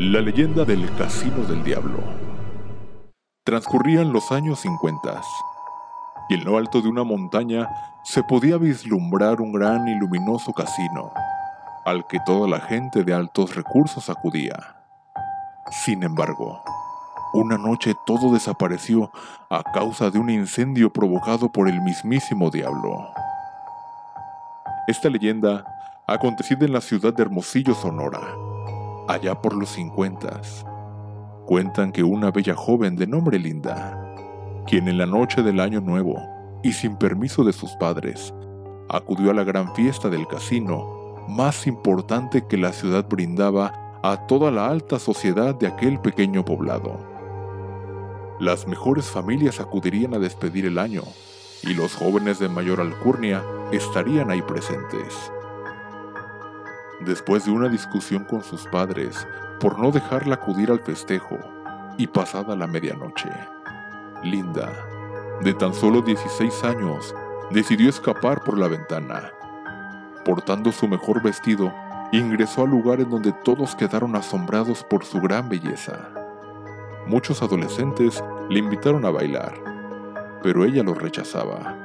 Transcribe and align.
La 0.00 0.20
leyenda 0.20 0.64
del 0.64 0.88
Casino 0.94 1.42
del 1.42 1.64
Diablo. 1.64 1.98
Transcurrían 3.44 4.12
los 4.12 4.30
años 4.30 4.60
50 4.60 5.20
y 6.28 6.34
en 6.34 6.44
lo 6.44 6.56
alto 6.56 6.80
de 6.80 6.88
una 6.88 7.02
montaña 7.02 7.68
se 8.04 8.22
podía 8.22 8.58
vislumbrar 8.58 9.40
un 9.40 9.50
gran 9.50 9.88
y 9.88 9.96
luminoso 9.96 10.52
casino 10.52 11.10
al 11.84 12.06
que 12.06 12.20
toda 12.24 12.46
la 12.46 12.60
gente 12.60 13.02
de 13.02 13.12
altos 13.12 13.56
recursos 13.56 14.08
acudía. 14.08 14.76
Sin 15.84 16.04
embargo, 16.04 16.62
una 17.32 17.58
noche 17.58 17.92
todo 18.06 18.32
desapareció 18.32 19.10
a 19.50 19.64
causa 19.64 20.10
de 20.10 20.20
un 20.20 20.30
incendio 20.30 20.92
provocado 20.92 21.50
por 21.50 21.68
el 21.68 21.80
mismísimo 21.80 22.50
diablo. 22.50 23.08
Esta 24.86 25.08
leyenda 25.08 25.64
ha 26.06 26.12
acontecido 26.12 26.64
en 26.64 26.72
la 26.72 26.80
ciudad 26.80 27.12
de 27.12 27.22
Hermosillo, 27.24 27.74
Sonora, 27.74 28.47
allá 29.08 29.40
por 29.40 29.56
los 29.56 29.70
50. 29.70 30.40
Cuentan 31.46 31.92
que 31.92 32.04
una 32.04 32.30
bella 32.30 32.54
joven 32.54 32.94
de 32.94 33.06
nombre 33.06 33.38
Linda, 33.38 34.14
quien 34.66 34.86
en 34.86 34.98
la 34.98 35.06
noche 35.06 35.42
del 35.42 35.60
año 35.60 35.80
nuevo 35.80 36.20
y 36.62 36.72
sin 36.72 36.96
permiso 36.96 37.42
de 37.42 37.54
sus 37.54 37.72
padres, 37.76 38.34
acudió 38.88 39.30
a 39.30 39.34
la 39.34 39.44
gran 39.44 39.74
fiesta 39.74 40.10
del 40.10 40.26
casino 40.26 41.16
más 41.26 41.66
importante 41.66 42.46
que 42.46 42.58
la 42.58 42.72
ciudad 42.72 43.06
brindaba 43.08 44.00
a 44.02 44.26
toda 44.26 44.50
la 44.50 44.68
alta 44.68 44.98
sociedad 44.98 45.54
de 45.54 45.66
aquel 45.66 45.98
pequeño 46.00 46.44
poblado. 46.44 46.98
Las 48.40 48.68
mejores 48.68 49.06
familias 49.06 49.58
acudirían 49.58 50.14
a 50.14 50.18
despedir 50.18 50.66
el 50.66 50.78
año 50.78 51.02
y 51.62 51.74
los 51.74 51.94
jóvenes 51.94 52.38
de 52.38 52.48
mayor 52.48 52.80
alcurnia 52.80 53.42
estarían 53.72 54.30
ahí 54.30 54.42
presentes. 54.42 55.32
Después 57.00 57.44
de 57.44 57.52
una 57.52 57.68
discusión 57.68 58.24
con 58.24 58.42
sus 58.42 58.66
padres 58.66 59.24
por 59.60 59.78
no 59.78 59.92
dejarla 59.92 60.34
acudir 60.34 60.70
al 60.70 60.80
festejo 60.80 61.38
y 61.96 62.08
pasada 62.08 62.56
la 62.56 62.66
medianoche, 62.66 63.30
Linda, 64.24 64.72
de 65.42 65.54
tan 65.54 65.74
solo 65.74 66.02
16 66.02 66.64
años, 66.64 67.14
decidió 67.52 67.88
escapar 67.88 68.42
por 68.42 68.58
la 68.58 68.66
ventana. 68.66 69.30
Portando 70.24 70.72
su 70.72 70.88
mejor 70.88 71.22
vestido, 71.22 71.72
ingresó 72.10 72.62
al 72.62 72.70
lugar 72.70 73.00
en 73.00 73.10
donde 73.10 73.32
todos 73.44 73.76
quedaron 73.76 74.16
asombrados 74.16 74.82
por 74.82 75.04
su 75.04 75.20
gran 75.20 75.48
belleza. 75.48 76.10
Muchos 77.06 77.42
adolescentes 77.42 78.22
le 78.50 78.58
invitaron 78.58 79.04
a 79.04 79.10
bailar, 79.10 79.54
pero 80.42 80.64
ella 80.64 80.82
los 80.82 81.00
rechazaba, 81.00 81.76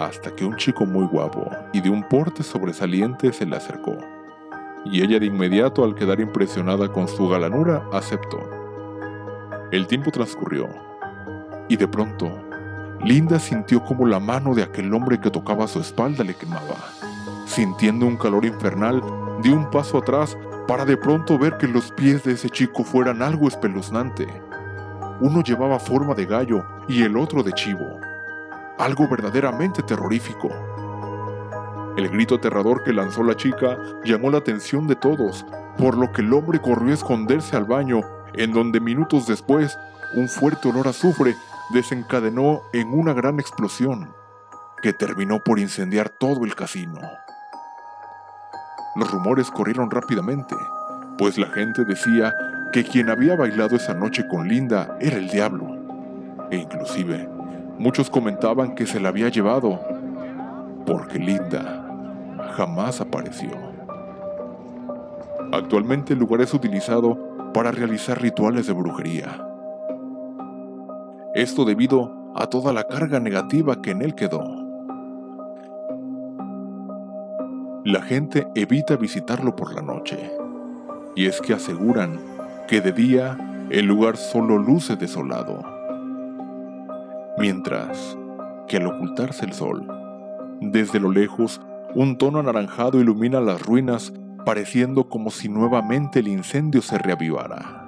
hasta 0.00 0.34
que 0.34 0.44
un 0.44 0.56
chico 0.56 0.86
muy 0.86 1.06
guapo 1.06 1.48
y 1.72 1.80
de 1.80 1.88
un 1.88 2.02
porte 2.08 2.42
sobresaliente 2.42 3.32
se 3.32 3.46
le 3.46 3.56
acercó 3.56 4.13
y 4.84 5.02
ella 5.02 5.18
de 5.18 5.26
inmediato 5.26 5.84
al 5.84 5.94
quedar 5.94 6.20
impresionada 6.20 6.92
con 6.92 7.08
su 7.08 7.28
galanura 7.28 7.82
aceptó. 7.92 8.38
El 9.70 9.86
tiempo 9.86 10.10
transcurrió 10.10 10.68
y 11.68 11.76
de 11.76 11.88
pronto 11.88 12.30
Linda 13.04 13.38
sintió 13.38 13.84
como 13.84 14.06
la 14.06 14.18
mano 14.18 14.54
de 14.54 14.62
aquel 14.62 14.92
hombre 14.94 15.20
que 15.20 15.30
tocaba 15.30 15.68
su 15.68 15.80
espalda 15.80 16.24
le 16.24 16.34
quemaba. 16.34 16.76
Sintiendo 17.46 18.06
un 18.06 18.16
calor 18.16 18.44
infernal, 18.46 19.02
dio 19.42 19.54
un 19.54 19.70
paso 19.70 19.98
atrás 19.98 20.38
para 20.66 20.86
de 20.86 20.96
pronto 20.96 21.38
ver 21.38 21.58
que 21.58 21.68
los 21.68 21.92
pies 21.92 22.24
de 22.24 22.32
ese 22.32 22.48
chico 22.48 22.82
fueran 22.82 23.20
algo 23.20 23.48
espeluznante. 23.48 24.26
Uno 25.20 25.42
llevaba 25.42 25.78
forma 25.78 26.14
de 26.14 26.24
gallo 26.24 26.64
y 26.88 27.02
el 27.02 27.16
otro 27.16 27.42
de 27.42 27.52
chivo. 27.52 28.00
Algo 28.78 29.06
verdaderamente 29.06 29.82
terrorífico. 29.82 30.48
El 31.96 32.08
grito 32.08 32.34
aterrador 32.34 32.82
que 32.82 32.92
lanzó 32.92 33.22
la 33.22 33.36
chica 33.36 33.78
llamó 34.04 34.30
la 34.30 34.38
atención 34.38 34.88
de 34.88 34.96
todos, 34.96 35.46
por 35.78 35.96
lo 35.96 36.10
que 36.12 36.22
el 36.22 36.32
hombre 36.32 36.60
corrió 36.60 36.90
a 36.90 36.94
esconderse 36.94 37.56
al 37.56 37.64
baño, 37.64 38.00
en 38.34 38.52
donde 38.52 38.80
minutos 38.80 39.28
después 39.28 39.78
un 40.16 40.28
fuerte 40.28 40.68
olor 40.68 40.88
a 40.88 40.90
azufre 40.90 41.36
desencadenó 41.72 42.62
en 42.72 42.92
una 42.92 43.12
gran 43.12 43.38
explosión 43.38 44.12
que 44.82 44.92
terminó 44.92 45.38
por 45.38 45.60
incendiar 45.60 46.08
todo 46.08 46.44
el 46.44 46.56
casino. 46.56 47.00
Los 48.96 49.10
rumores 49.12 49.50
corrieron 49.50 49.90
rápidamente, 49.90 50.56
pues 51.16 51.38
la 51.38 51.46
gente 51.46 51.84
decía 51.84 52.34
que 52.72 52.84
quien 52.84 53.08
había 53.08 53.36
bailado 53.36 53.76
esa 53.76 53.94
noche 53.94 54.26
con 54.28 54.48
Linda 54.48 54.96
era 55.00 55.16
el 55.16 55.28
diablo, 55.28 55.66
e 56.50 56.56
inclusive 56.56 57.28
muchos 57.78 58.10
comentaban 58.10 58.74
que 58.74 58.86
se 58.86 58.98
la 58.98 59.10
había 59.10 59.28
llevado, 59.28 59.80
porque 60.86 61.18
Linda 61.18 61.83
jamás 62.54 63.00
apareció. 63.00 63.50
Actualmente 65.52 66.14
el 66.14 66.18
lugar 66.18 66.40
es 66.40 66.54
utilizado 66.54 67.52
para 67.52 67.70
realizar 67.70 68.20
rituales 68.20 68.66
de 68.66 68.72
brujería. 68.72 69.46
Esto 71.34 71.64
debido 71.64 72.32
a 72.34 72.46
toda 72.46 72.72
la 72.72 72.84
carga 72.84 73.20
negativa 73.20 73.80
que 73.82 73.90
en 73.90 74.02
él 74.02 74.14
quedó. 74.14 74.42
La 77.84 78.02
gente 78.02 78.46
evita 78.54 78.96
visitarlo 78.96 79.54
por 79.54 79.74
la 79.74 79.82
noche, 79.82 80.32
y 81.14 81.26
es 81.26 81.40
que 81.40 81.54
aseguran 81.54 82.18
que 82.66 82.80
de 82.80 82.92
día 82.92 83.66
el 83.70 83.86
lugar 83.86 84.16
solo 84.16 84.58
luce 84.58 84.96
desolado, 84.96 85.62
mientras 87.36 88.16
que 88.66 88.78
al 88.78 88.86
ocultarse 88.86 89.44
el 89.44 89.52
sol, 89.52 89.86
desde 90.60 90.98
lo 90.98 91.10
lejos 91.10 91.60
un 91.94 92.18
tono 92.18 92.40
anaranjado 92.40 93.00
ilumina 93.00 93.40
las 93.40 93.62
ruinas, 93.62 94.12
pareciendo 94.44 95.08
como 95.08 95.30
si 95.30 95.48
nuevamente 95.48 96.18
el 96.18 96.28
incendio 96.28 96.82
se 96.82 96.98
reavivara. 96.98 97.86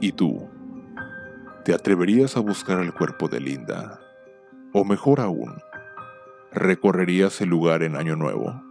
¿Y 0.00 0.12
tú? 0.12 0.48
¿Te 1.64 1.74
atreverías 1.74 2.36
a 2.36 2.40
buscar 2.40 2.80
el 2.80 2.92
cuerpo 2.94 3.28
de 3.28 3.40
Linda? 3.40 4.00
O 4.72 4.84
mejor 4.84 5.20
aún, 5.20 5.54
¿recorrerías 6.52 7.40
el 7.40 7.48
lugar 7.50 7.82
en 7.82 7.96
Año 7.96 8.16
Nuevo? 8.16 8.62